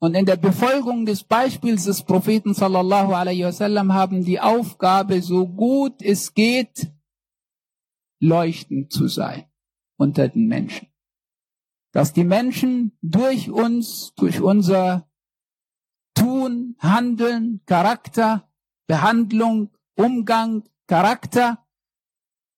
und 0.00 0.14
in 0.14 0.26
der 0.26 0.36
Befolgung 0.36 1.06
des 1.06 1.24
Beispiels 1.24 1.84
des 1.84 2.04
Propheten 2.04 2.54
sallallahu 2.54 3.12
alaihi 3.14 3.44
wasallam 3.44 3.92
haben 3.92 4.24
die 4.24 4.38
Aufgabe, 4.38 5.22
so 5.22 5.48
gut 5.48 6.02
es 6.02 6.34
geht, 6.34 6.92
leuchtend 8.20 8.92
zu 8.92 9.08
sein 9.08 9.46
unter 9.96 10.28
den 10.28 10.46
Menschen. 10.46 10.88
Dass 11.92 12.12
die 12.12 12.24
Menschen 12.24 12.96
durch 13.00 13.50
uns, 13.50 14.12
durch 14.14 14.40
unser 14.40 15.07
Tun, 16.38 16.76
Handeln, 16.78 17.62
Charakter, 17.66 18.48
Behandlung, 18.86 19.76
Umgang, 19.96 20.68
Charakter, 20.86 21.66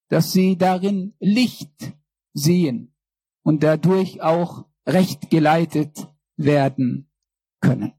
dass 0.09 0.31
sie 0.31 0.55
darin 0.55 1.15
Licht 1.19 1.95
sehen 2.33 2.95
und 3.43 3.63
dadurch 3.63 4.21
auch 4.21 4.69
recht 4.85 5.31
geleitet 5.31 6.07
werden 6.37 7.11
können. 7.59 7.93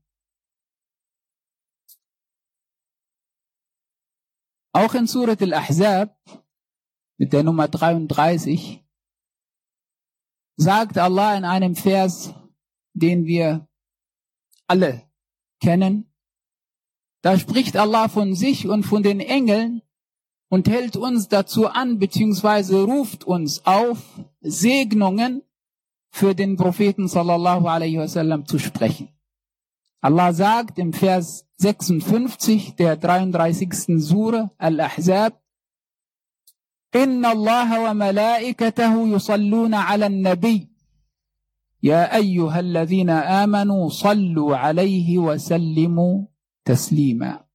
Auch 4.72 4.94
in 4.94 5.08
Surat 5.08 5.42
al-Ahzab 5.42 6.16
mit 7.18 7.32
der 7.32 7.42
Nummer 7.42 7.66
33 7.66 8.86
sagt 10.56 10.96
Allah 10.96 11.36
in 11.36 11.44
einem 11.44 11.74
Vers, 11.74 12.32
den 12.94 13.26
wir 13.26 13.68
alle 14.68 15.11
kennen. 15.62 16.12
Da 17.22 17.38
spricht 17.38 17.76
Allah 17.76 18.08
von 18.08 18.34
sich 18.34 18.66
und 18.66 18.82
von 18.82 19.02
den 19.02 19.20
Engeln 19.20 19.82
und 20.50 20.68
hält 20.68 20.96
uns 20.96 21.28
dazu 21.28 21.68
an, 21.68 21.98
beziehungsweise 21.98 22.82
ruft 22.82 23.24
uns 23.24 23.64
auf, 23.64 23.98
Segnungen 24.40 25.42
für 26.10 26.34
den 26.34 26.56
Propheten 26.56 27.08
sallallahu 27.08 27.66
alaihi 27.68 27.98
wasallam 27.98 28.44
zu 28.44 28.58
sprechen. 28.58 29.08
Allah 30.02 30.32
sagt 30.32 30.78
im 30.78 30.92
Vers 30.92 31.46
56 31.58 32.74
der 32.74 32.96
33. 32.96 34.02
Sure 34.02 34.50
Al-Ahzab, 34.58 35.40
Inna 36.92 37.30
Allah 37.30 37.70
wa 37.84 37.94
malaikatahu 37.94 39.06
yusalluna 39.06 39.88
ala 39.88 40.08
nabi 40.10 40.71
يا 41.83 42.15
أيها 42.15 42.59
الذين 42.59 43.09
آمنوا 43.09 43.89
صلوا 43.89 44.57
عليه 44.57 45.17
وسلموا 45.17 46.25
تسليما 46.65 47.47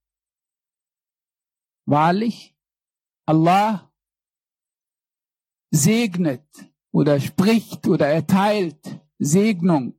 Wahrlich, 1.85 2.55
Allah 3.27 3.91
segnet 5.75 6.47
oder 6.93 7.19
spricht 7.19 7.89
oder 7.89 8.07
erteilt 8.07 9.01
Segnung 9.19 9.95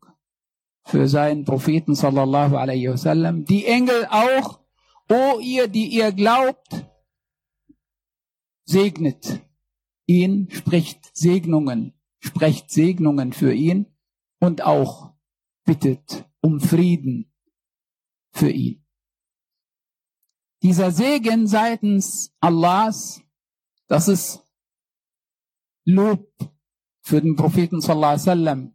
für 0.85 1.09
seinen 1.09 1.43
Propheten 1.43 1.93
sallallahu 1.93 2.55
alaihi 2.55 2.89
wasallam. 2.89 3.43
Die 3.43 3.65
Engel 3.65 4.07
auch, 4.09 4.61
o 5.09 5.39
ihr, 5.41 5.67
die 5.67 5.87
ihr 5.87 6.13
glaubt, 6.13 6.85
segnet 8.65 9.41
ihn, 10.05 10.49
spricht 10.51 11.15
Segnungen, 11.15 11.93
spricht 12.19 12.71
Segnungen 12.71 13.33
für 13.33 13.53
ihn 13.53 13.93
und 14.40 14.62
auch 14.62 15.14
bittet 15.64 16.28
um 16.40 16.60
Frieden 16.60 17.32
für 18.32 18.50
ihn. 18.50 18.84
Dieser 20.62 20.90
Segen 20.90 21.46
seitens 21.46 22.32
Allahs, 22.40 23.22
das 23.86 24.08
ist 24.08 24.44
Lob 25.84 26.28
für 27.02 27.22
den 27.22 27.36
Propheten 27.36 27.80
sallallahu 27.80 28.12
alaihi 28.12 28.26
wasallam 28.26 28.74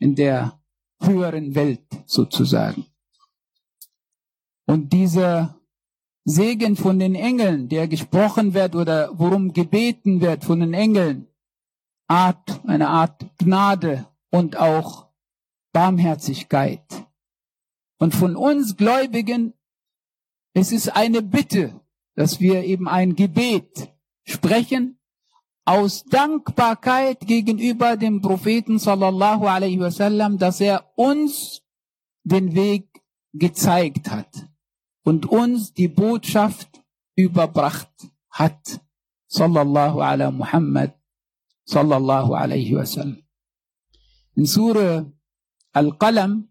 in 0.00 0.14
der 0.14 0.60
höheren 1.00 1.54
Welt 1.54 1.86
sozusagen. 2.06 2.86
Und 4.66 4.92
dieser 4.92 5.60
Segen 6.24 6.76
von 6.76 6.98
den 6.98 7.14
Engeln, 7.14 7.68
der 7.68 7.88
gesprochen 7.88 8.52
wird 8.52 8.74
oder 8.74 9.18
worum 9.18 9.52
gebeten 9.52 10.20
wird 10.20 10.44
von 10.44 10.60
den 10.60 10.74
Engeln, 10.74 11.26
Art, 12.06 12.60
eine 12.66 12.88
Art 12.88 13.26
Gnade 13.38 14.06
und 14.30 14.56
auch 14.56 15.08
Barmherzigkeit. 15.72 17.06
Und 17.98 18.14
von 18.14 18.36
uns 18.36 18.76
Gläubigen, 18.76 19.54
es 20.54 20.72
ist 20.72 20.88
eine 20.88 21.22
Bitte, 21.22 21.80
dass 22.14 22.40
wir 22.40 22.64
eben 22.64 22.88
ein 22.88 23.14
Gebet 23.14 23.92
sprechen 24.24 24.98
aus 25.64 26.04
Dankbarkeit 26.04 27.20
gegenüber 27.26 27.96
dem 27.96 28.22
Propheten 28.22 28.78
sallallahu 28.78 29.46
alaihi 29.46 29.78
wasallam, 29.78 30.38
dass 30.38 30.60
er 30.60 30.90
uns 30.96 31.62
den 32.24 32.54
Weg 32.54 33.02
gezeigt 33.32 34.10
hat 34.10 34.48
und 35.04 35.26
uns 35.26 35.74
die 35.74 35.88
Botschaft 35.88 36.82
überbracht 37.16 37.92
hat. 38.30 38.80
Sallallahu 39.28 40.00
ala 40.00 40.30
Muhammad, 40.30 40.94
sallallahu 41.66 42.32
alaihi 42.32 42.74
wasallam. 42.74 43.27
In 44.37 44.45
Surah 44.45 45.11
Al-Qalam, 45.73 46.49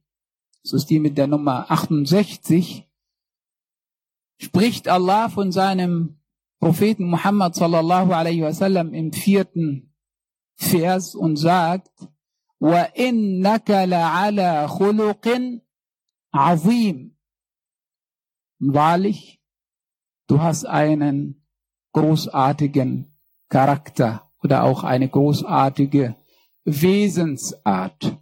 das 0.63 0.73
ist 0.73 0.91
die 0.91 1.01
mit 1.01 1.19
der 1.19 1.27
Nummer 1.27 1.71
68, 1.71 2.89
spricht 4.39 4.89
Allah 4.89 5.29
von 5.29 5.53
seinem 5.53 6.21
Propheten 6.59 7.07
Muhammad 7.11 7.55
sallallahu 7.57 8.13
alaihi 8.13 8.43
wasallam 8.43 8.95
im 8.95 9.13
vierten 9.13 9.95
Vers 10.55 11.15
und 11.15 11.37
sagt, 11.37 11.91
وَإِنَّكَ 12.61 13.69
لَعَلَى 13.69 14.69
خُلُقٍ 14.69 15.27
عَظِيمٍ 16.33 17.17
Wahrlich, 18.61 19.43
du 20.29 20.41
hast 20.41 20.67
einen 20.67 21.45
großartigen 21.93 23.19
Charakter 23.49 24.31
oder 24.41 24.63
auch 24.63 24.85
eine 24.85 25.09
großartige 25.09 26.15
Wesensart. 26.68 28.18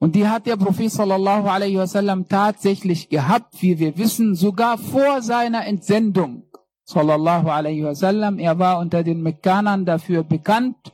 Und 0.00 0.14
die 0.14 0.26
hat 0.26 0.46
der 0.46 0.56
Prophet 0.56 0.90
sallallahu 0.90 1.48
alaihi 1.48 1.78
wasallam 1.78 2.28
tatsächlich 2.28 3.08
gehabt, 3.08 3.62
wie 3.62 3.78
wir 3.78 3.96
wissen, 3.96 4.34
sogar 4.34 4.76
vor 4.76 5.22
seiner 5.22 5.66
Entsendung 5.66 6.44
sallallahu 6.84 7.48
alaihi 7.48 7.84
wasallam. 7.84 8.38
Er 8.38 8.58
war 8.58 8.78
unter 8.78 9.04
den 9.04 9.22
Mekkanern 9.22 9.84
dafür 9.84 10.24
bekannt, 10.24 10.92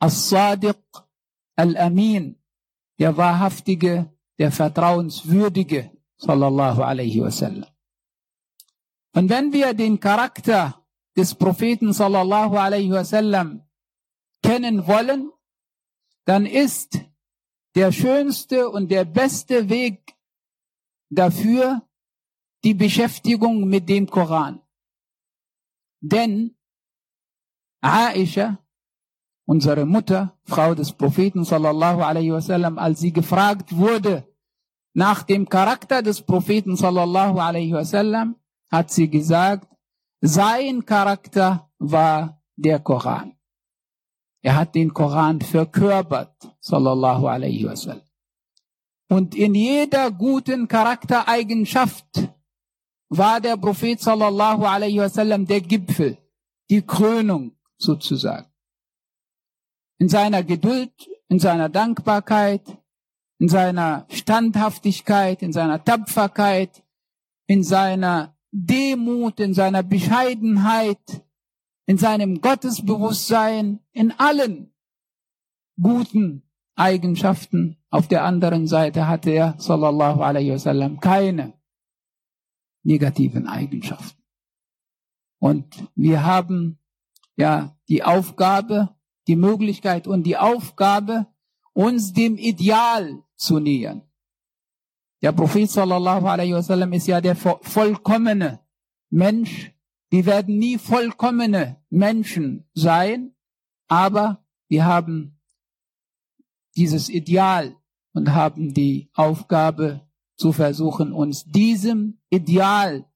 as-Sadiq 0.00 0.82
al-Amin, 1.56 2.36
der 2.98 3.16
wahrhaftige 3.16 4.10
der 4.38 4.50
Vertrauenswürdige, 4.50 5.90
sallallahu 6.18 6.82
alaihi 6.82 7.20
wasallam. 7.20 7.70
Und 9.14 9.30
wenn 9.30 9.52
wir 9.52 9.74
den 9.74 9.98
Charakter 9.98 10.82
des 11.16 11.34
Propheten, 11.34 11.92
sallallahu 11.92 12.56
alaihi 12.56 12.90
wasallam, 12.90 13.65
kennen 14.46 14.86
wollen, 14.86 15.32
dann 16.24 16.46
ist 16.46 17.00
der 17.74 17.92
schönste 17.92 18.70
und 18.70 18.90
der 18.90 19.04
beste 19.04 19.68
Weg 19.68 20.14
dafür 21.10 21.82
die 22.64 22.74
Beschäftigung 22.74 23.68
mit 23.68 23.88
dem 23.88 24.06
Koran. 24.08 24.60
Denn 26.00 26.56
Aisha 27.80 28.58
unsere 29.46 29.86
Mutter, 29.86 30.36
Frau 30.44 30.74
des 30.74 30.92
Propheten 30.92 31.44
sallallahu 31.44 32.02
alaihi 32.02 32.32
wasallam, 32.32 32.78
als 32.78 33.00
sie 33.00 33.12
gefragt 33.12 33.76
wurde 33.76 34.28
nach 34.92 35.22
dem 35.22 35.48
Charakter 35.48 36.02
des 36.02 36.20
Propheten 36.22 36.76
sallallahu 36.76 37.38
alaihi 37.38 37.72
wasallam, 37.72 38.36
hat 38.70 38.90
sie 38.90 39.08
gesagt, 39.08 39.68
sein 40.20 40.84
Charakter 40.84 41.70
war 41.78 42.42
der 42.56 42.80
Koran. 42.80 43.35
Er 44.46 44.54
hat 44.54 44.76
den 44.76 44.94
Koran 44.94 45.40
verkörpert, 45.40 46.36
sallallahu 46.60 47.26
alaihi 47.26 47.64
wasallam. 47.64 48.06
Und 49.08 49.34
in 49.34 49.56
jeder 49.56 50.12
guten 50.12 50.68
Charaktereigenschaft 50.68 52.30
war 53.08 53.40
der 53.40 53.56
Prophet 53.56 54.00
sallallahu 54.00 54.64
alaihi 54.64 55.00
wasallam 55.00 55.46
der 55.46 55.62
Gipfel, 55.62 56.16
die 56.70 56.82
Krönung 56.82 57.56
sozusagen 57.76 58.46
in 59.98 60.08
seiner 60.08 60.44
Geduld, 60.44 60.94
in 61.28 61.40
seiner 61.40 61.68
Dankbarkeit, 61.68 62.62
in 63.40 63.48
seiner 63.48 64.06
Standhaftigkeit, 64.10 65.42
in 65.42 65.52
seiner 65.52 65.82
Tapferkeit, 65.82 66.84
in 67.48 67.64
seiner 67.64 68.36
Demut, 68.52 69.40
in 69.40 69.54
seiner 69.54 69.82
Bescheidenheit, 69.82 71.25
in 71.86 71.98
seinem 71.98 72.40
Gottesbewusstsein, 72.40 73.80
in 73.92 74.12
allen 74.12 74.74
guten 75.80 76.42
Eigenschaften. 76.74 77.76
Auf 77.90 78.08
der 78.08 78.24
anderen 78.24 78.66
Seite 78.66 79.08
hatte 79.08 79.30
er, 79.30 79.54
sallallahu 79.58 80.20
alaihi 80.20 80.52
wasallam, 80.52 81.00
keine 81.00 81.54
negativen 82.82 83.46
Eigenschaften. 83.46 84.22
Und 85.38 85.88
wir 85.94 86.24
haben 86.24 86.78
ja 87.36 87.76
die 87.88 88.02
Aufgabe, 88.02 88.96
die 89.26 89.36
Möglichkeit 89.36 90.06
und 90.06 90.24
die 90.24 90.36
Aufgabe, 90.36 91.26
uns 91.72 92.12
dem 92.12 92.36
Ideal 92.38 93.22
zu 93.36 93.58
nähern. 93.58 94.02
Der 95.22 95.32
Prophet 95.32 95.70
sallallahu 95.70 96.26
alaihi 96.26 96.54
wasallam 96.54 96.92
ist 96.92 97.06
ja 97.06 97.20
der 97.20 97.36
vollkommene 97.36 98.60
Mensch. 99.10 99.72
Wir 100.10 100.26
werden 100.26 100.58
nie 100.58 100.78
vollkommene 100.78 101.82
Menschen 101.90 102.68
sein, 102.74 103.34
aber 103.88 104.44
wir 104.68 104.84
haben 104.84 105.40
dieses 106.76 107.08
Ideal 107.08 107.76
und 108.12 108.32
haben 108.32 108.74
die 108.74 109.10
Aufgabe 109.14 110.08
zu 110.36 110.52
versuchen, 110.52 111.12
uns 111.12 111.44
diesem 111.44 112.20
Ideal 112.30 113.06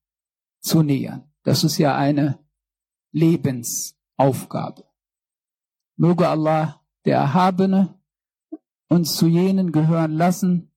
zu 0.61 0.83
nähern. 0.83 1.31
Das 1.43 1.65
ist 1.65 1.79
ja 1.79 1.97
eine 1.97 2.39
Lebensaufgabe. 3.13 4.85
Möge 5.97 6.29
Allah, 6.29 6.83
der 7.05 7.17
Erhabene, 7.17 8.01
uns 8.89 9.17
zu 9.17 9.27
jenen 9.27 9.73
gehören 9.73 10.13
lassen, 10.13 10.73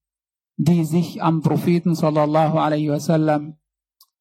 die 0.58 0.86
sich 0.86 1.24
am 1.24 1.42
Propheten 1.42 1.96
sallallahu 1.96 2.58
alaihi 2.60 2.90
wasallam 2.90 3.58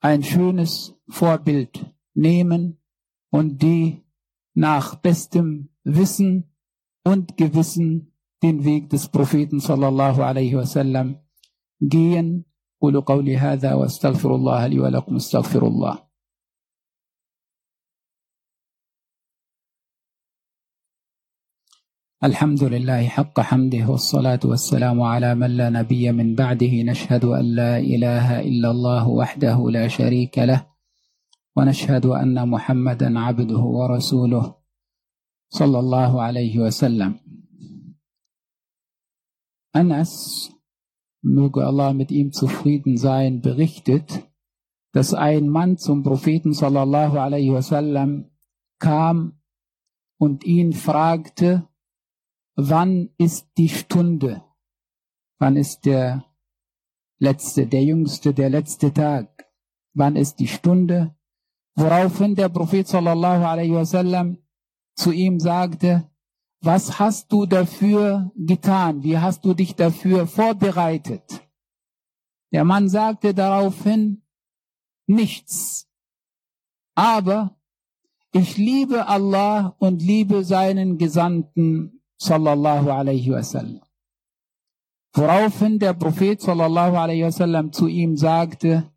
ein 0.01 0.23
schönes 0.23 0.95
Vorbild 1.09 1.85
nehmen 2.13 2.79
und 3.29 3.61
die 3.61 4.03
nach 4.53 4.95
bestem 4.95 5.69
Wissen 5.83 6.51
und 7.03 7.37
Gewissen 7.37 8.13
den 8.43 8.63
Weg 8.65 8.89
des 8.89 9.09
Propheten 9.09 9.59
sallallahu 9.59 10.21
alaihi 10.21 10.55
wasallam 10.55 11.19
gehen. 11.79 12.45
قولوا 12.81 13.01
قولي 13.01 13.37
هذا 13.37 13.73
واستغفر 13.73 14.35
الله 14.35 14.67
لي 14.67 14.79
ولكم 14.79 15.15
استغفر 15.15 15.67
الله 15.67 15.99
الحمد 22.22 22.62
لله 22.64 23.02
حق 23.08 23.40
حمده 23.40 23.90
والصلاة 23.90 24.38
والسلام 24.44 25.02
على 25.02 25.34
من 25.34 25.50
لا 25.58 25.70
نبي 25.70 26.12
من 26.12 26.34
بعده. 26.34 26.82
نشهد 26.82 27.24
أن 27.24 27.44
لا 27.54 27.78
إله 27.78 28.40
إلا 28.40 28.70
الله 28.70 29.08
وحده 29.08 29.70
لا 29.70 29.88
شريك 29.88 30.38
له 30.38 30.66
ونشهد 31.56 32.06
أن 32.06 32.48
محمدا 32.48 33.18
عبده 33.18 33.58
ورسوله 33.58 34.54
صلى 35.50 35.78
الله 35.78 36.22
عليه 36.22 36.58
وسلم. 36.58 37.18
Anas, 39.74 40.52
möge 41.22 41.66
Allah 41.66 41.92
mit 41.92 42.12
ihm 42.12 42.30
zufrieden 42.30 42.98
sein, 42.98 43.40
berichtet, 43.40 44.22
dass 44.92 45.12
ein 45.12 45.48
Mann 45.48 45.76
zum 45.76 46.04
Propheten 46.04 46.54
sallallahu 46.54 47.18
alaihi 47.18 47.50
wasallam 47.50 48.30
kam 48.78 49.40
und 50.18 50.44
ihn 50.44 50.72
fragte, 50.72 51.66
wann 52.54 53.10
ist 53.18 53.48
die 53.56 53.68
Stunde? 53.68 54.42
Wann 55.38 55.56
ist 55.56 55.84
der 55.84 56.24
letzte, 57.18 57.66
der 57.66 57.82
jüngste, 57.84 58.34
der 58.34 58.50
letzte 58.50 58.92
Tag? 58.92 59.46
Wann 59.94 60.16
ist 60.16 60.36
die 60.36 60.48
Stunde? 60.48 61.14
Woraufhin 61.74 62.34
der 62.34 62.48
Prophet 62.48 62.86
sallallahu 62.86 63.44
alaihi 63.44 63.72
wasallam 63.72 64.38
zu 64.94 65.10
ihm 65.12 65.40
sagte, 65.40 66.10
was 66.60 66.98
hast 66.98 67.32
du 67.32 67.46
dafür 67.46 68.30
getan? 68.36 69.02
Wie 69.02 69.18
hast 69.18 69.44
du 69.44 69.54
dich 69.54 69.74
dafür 69.74 70.26
vorbereitet? 70.26 71.42
Der 72.52 72.64
Mann 72.64 72.88
sagte 72.88 73.34
daraufhin, 73.34 74.22
nichts. 75.06 75.88
Aber 76.94 77.56
ich 78.32 78.58
liebe 78.58 79.08
Allah 79.08 79.74
und 79.78 80.02
liebe 80.02 80.44
seinen 80.44 80.98
Gesandten 80.98 82.01
sallallahu 82.28 82.88
alaihi 82.90 83.30
wasallam. 83.36 83.82
Woraufhin 85.14 85.78
der 85.78 85.94
Prophet 85.94 86.40
sallallahu 86.40 86.96
alaihi 86.96 87.24
wasallam 87.24 87.72
zu 87.72 87.86
ihm 87.86 88.16
sagte, 88.16 88.90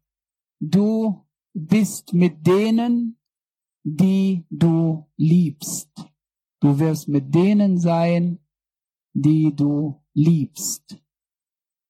du 0.60 1.26
bist 1.54 2.14
mit 2.14 2.46
denen, 2.46 3.18
die 3.84 4.46
du 4.50 5.06
liebst. 5.18 5.90
Du 6.62 6.80
wirst 6.80 7.08
mit 7.08 7.34
denen 7.36 7.78
sein, 7.80 8.40
die 9.14 9.56
du 9.56 10.02
liebst. 10.14 10.98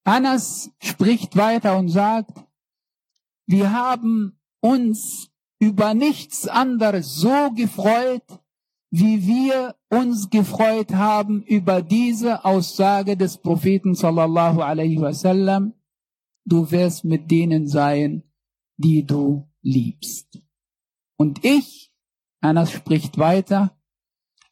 Anas 0.03 0.71
spricht 0.79 1.35
weiter 1.35 1.77
und 1.77 1.89
sagt, 1.89 2.43
wir 3.47 3.71
haben 3.71 4.39
uns 4.61 5.31
über 5.59 5.93
nichts 5.93 6.47
anderes 6.47 7.15
so 7.15 7.51
gefreut, 7.51 8.25
wie 8.97 9.27
wir 9.27 9.75
uns 9.89 10.29
gefreut 10.29 10.93
haben 10.93 11.43
über 11.43 11.81
diese 11.81 12.45
Aussage 12.45 13.17
des 13.17 13.37
Propheten 13.37 13.93
sallallahu 13.93 14.61
alaihi 14.61 15.01
wasallam, 15.01 15.73
du 16.45 16.71
wirst 16.71 17.03
mit 17.03 17.29
denen 17.29 17.67
sein, 17.67 18.23
die 18.77 19.05
du 19.05 19.49
liebst. 19.61 20.39
Und 21.17 21.43
ich, 21.43 21.91
Anas 22.39 22.71
spricht 22.71 23.17
weiter, 23.17 23.77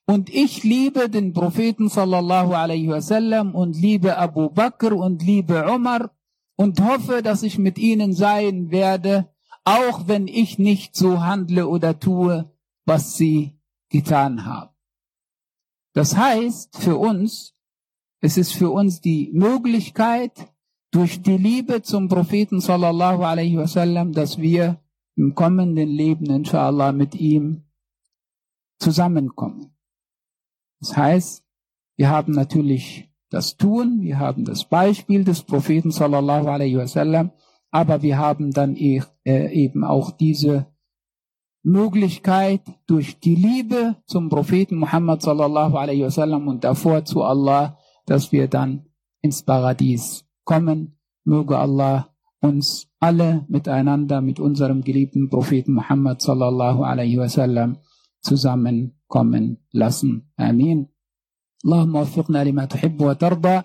und 0.05 0.29
ich 0.29 0.63
liebe 0.65 1.09
den 1.09 1.31
Propheten 1.31 1.87
sallallahu 1.87 2.53
alaihi 2.53 2.89
wasallam 2.89 3.55
und 3.55 3.77
liebe 3.77 4.17
Abu 4.17 4.49
Bakr 4.49 4.91
und 4.91 5.23
liebe 5.23 5.71
Umar 5.71 6.11
und 6.57 6.81
hoffe, 6.81 7.21
dass 7.21 7.43
ich 7.43 7.57
mit 7.57 7.77
ihnen 7.79 8.11
sein 8.11 8.71
werde, 8.71 9.29
auch 9.63 10.09
wenn 10.09 10.27
ich 10.27 10.59
nicht 10.59 10.97
so 10.97 11.21
handle 11.21 11.69
oder 11.69 11.97
tue, 11.97 12.51
was 12.85 13.15
sie 13.15 13.62
getan 13.93 14.45
haben. 14.45 14.75
Das 15.93 16.17
heißt 16.17 16.77
für 16.77 16.97
uns, 16.97 17.55
es 18.19 18.37
ist 18.37 18.53
für 18.53 18.71
uns 18.71 18.99
die 18.99 19.31
Möglichkeit, 19.33 20.33
durch 20.91 21.21
die 21.21 21.37
Liebe 21.37 21.81
zum 21.81 22.07
Propheten 22.07 22.59
sallallahu 22.59 23.23
alaihi 23.23 23.57
wasallam, 23.57 24.11
dass 24.11 24.37
wir 24.39 24.79
im 25.15 25.33
kommenden 25.33 25.89
Leben 25.89 26.25
inshallah 26.25 26.91
mit 26.91 27.15
ihm 27.15 27.63
zusammenkommen. 28.79 29.75
Das 30.79 30.95
heißt, 30.95 31.45
wir 31.97 32.09
haben 32.09 32.33
natürlich 32.33 33.11
das 33.29 33.57
Tun, 33.57 34.01
wir 34.01 34.19
haben 34.19 34.45
das 34.45 34.65
Beispiel 34.65 35.23
des 35.23 35.43
Propheten 35.43 35.91
sallallahu 35.91 36.47
alaihi 36.47 36.77
wasallam, 36.77 37.31
aber 37.71 38.01
wir 38.01 38.17
haben 38.17 38.51
dann 38.51 38.75
e, 38.75 39.01
äh, 39.25 39.51
eben 39.51 39.83
auch 39.83 40.11
diese 40.11 40.72
Möglichkeit 41.62 42.62
durch 42.86 43.18
die 43.20 43.34
Liebe 43.34 43.96
zum 44.06 44.28
Propheten 44.28 44.76
Muhammad 44.76 45.22
sallallahu 45.22 45.76
alaihi 45.76 46.04
wasallam 46.04 46.48
und 46.48 46.64
davor 46.64 47.04
zu 47.04 47.22
Allah, 47.22 47.76
dass 48.06 48.32
wir 48.32 48.48
dann 48.48 48.86
ins 49.20 49.42
Paradies 49.42 50.24
kommen. 50.44 50.96
Möge 51.24 51.58
Allah 51.58 52.08
uns 52.40 52.88
alle 53.00 53.44
miteinander 53.48 54.20
mit 54.20 54.40
unserem 54.40 54.82
geliebten 54.82 55.28
Propheten 55.28 55.74
Muhammad 55.74 56.22
sallallahu 56.22 56.84
alaihi 56.84 57.18
wasallam 57.18 57.78
zusammenkommen 58.22 59.58
lassen. 59.72 60.32
Amin. 60.36 60.88
اللهم 61.64 61.94
وفقنا 61.94 62.44
لما 62.44 62.64
تحب 62.64 63.00
وترضى 63.00 63.62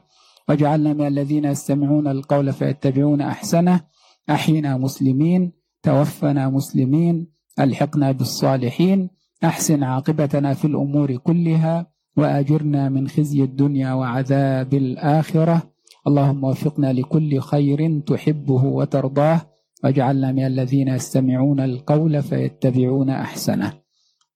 واجعلنا 0.50 0.94
من 0.94 1.08
الذين 1.08 1.46
يستمعون 1.46 2.08
القول 2.08 2.54
فيتبعون 2.54 3.22
احسنه 3.22 3.86
احينا 4.30 4.78
مسلمين 4.78 5.52
توفنا 5.84 6.50
مسلمين 6.50 7.34
الحقنا 7.61 8.13
بالصالحين 8.13 9.11
احسن 9.45 9.83
عاقبتنا 9.83 10.55
في 10.55 10.65
الأمور 10.65 11.17
كلها 11.17 11.87
واجرنا 12.17 12.89
من 12.89 13.09
خزي 13.09 13.43
الدنيا 13.45 13.93
وعذاب 13.93 14.75
الاخره 14.75 15.63
اللهم 16.07 16.45
وفقنا 16.45 16.93
لكل 16.93 17.41
خير 17.41 18.01
تحبه 18.01 18.65
وترضاه 18.65 19.41
واجعلنا 19.85 20.33
من 20.33 20.47
الذين 20.47 20.89
يستمعون 20.89 21.61
القول 21.61 22.23
فيتبعون 22.23 23.11
احسنه 23.11 23.73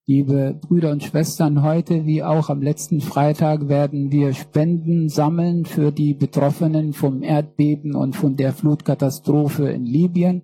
Liebe 0.05 0.59
Brüder 0.61 0.91
und 0.91 1.05
Schwestern, 1.05 1.63
heute 1.63 2.07
wie 2.07 2.25
auch 2.25 2.51
am 2.51 2.61
letzten 2.61 3.01
Freitag 3.01 3.69
werden 3.69 4.11
wir 4.11 4.35
Spenden 4.35 5.09
sammeln 5.09 5.65
für 5.65 5.93
die 5.93 6.13
Betroffenen 6.13 6.93
vom 6.93 7.23
Erdbeben 7.23 7.95
und 7.95 8.17
von 8.17 8.35
der 8.35 8.53
Flutkatastrophe 8.53 9.71
in 9.71 9.85
Libyen. 9.85 10.43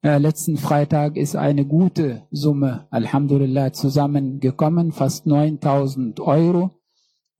Äh, 0.00 0.18
letzten 0.18 0.56
Freitag 0.56 1.16
ist 1.16 1.34
eine 1.34 1.66
gute 1.66 2.22
Summe, 2.30 2.86
Alhamdulillah, 2.90 3.72
zusammengekommen, 3.72 4.92
fast 4.92 5.26
9000 5.26 6.20
Euro. 6.20 6.78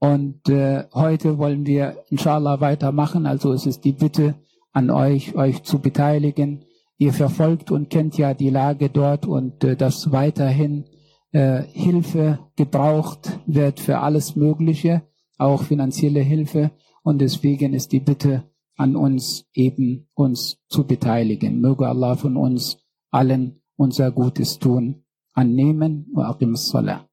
Und 0.00 0.48
äh, 0.48 0.84
heute 0.92 1.38
wollen 1.38 1.66
wir 1.66 2.04
inshallah 2.08 2.60
weitermachen. 2.60 3.26
Also 3.26 3.52
es 3.52 3.64
ist 3.64 3.84
die 3.84 3.92
Bitte 3.92 4.34
an 4.72 4.90
euch, 4.90 5.36
euch 5.36 5.62
zu 5.62 5.80
beteiligen. 5.80 6.64
Ihr 6.98 7.12
verfolgt 7.12 7.70
und 7.70 7.90
kennt 7.90 8.18
ja 8.18 8.34
die 8.34 8.50
Lage 8.50 8.90
dort 8.90 9.24
und 9.24 9.62
äh, 9.62 9.76
das 9.76 10.10
weiterhin 10.10 10.84
äh, 11.30 11.62
Hilfe 11.62 12.40
gebraucht 12.56 13.38
wird 13.46 13.78
für 13.78 14.00
alles 14.00 14.34
Mögliche, 14.34 15.02
auch 15.36 15.62
finanzielle 15.62 16.20
Hilfe. 16.20 16.72
Und 17.04 17.20
deswegen 17.20 17.72
ist 17.72 17.92
die 17.92 18.00
Bitte 18.00 18.44
an 18.78 18.96
uns 18.96 19.44
eben 19.52 20.08
uns 20.14 20.58
zu 20.68 20.86
beteiligen. 20.86 21.60
Möge 21.60 21.86
Allah 21.88 22.16
von 22.16 22.36
uns 22.36 22.78
allen 23.10 23.60
unser 23.76 24.10
Gutes 24.12 24.58
tun 24.58 25.04
annehmen. 25.34 26.06
Salah. 26.54 27.08